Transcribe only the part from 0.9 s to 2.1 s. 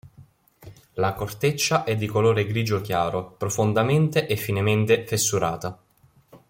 La corteccia è di